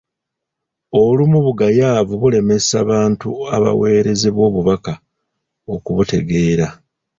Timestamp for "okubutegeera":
5.73-6.67